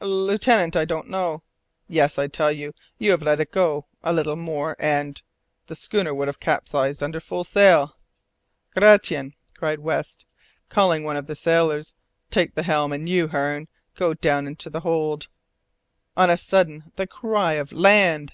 "Lieutenant 0.00 0.76
I 0.76 0.86
don't 0.86 1.10
know" 1.10 1.42
"Yes, 1.88 2.16
I 2.18 2.26
tell 2.26 2.50
you, 2.50 2.72
you 2.96 3.10
have 3.10 3.20
let 3.20 3.38
it 3.38 3.52
go. 3.52 3.84
A 4.02 4.14
little 4.14 4.34
more 4.34 4.74
and 4.78 5.20
the 5.66 5.76
schooner 5.76 6.14
would 6.14 6.26
have 6.26 6.40
capsized 6.40 7.02
under 7.02 7.20
full 7.20 7.44
sail." 7.44 7.98
"Gratian," 8.74 9.34
cried 9.54 9.80
West, 9.80 10.24
calling 10.70 11.04
one 11.04 11.18
of 11.18 11.26
the 11.26 11.36
sailors, 11.36 11.92
"take 12.30 12.54
the 12.54 12.62
helm; 12.62 12.92
and 12.94 13.10
you, 13.10 13.28
Hearne, 13.28 13.68
go 13.94 14.14
down 14.14 14.46
into 14.46 14.70
the 14.70 14.80
hold." 14.80 15.28
On 16.16 16.30
a 16.30 16.38
sudden 16.38 16.90
the 16.96 17.06
cry 17.06 17.52
of 17.60 17.70
"Land!" 17.70 18.22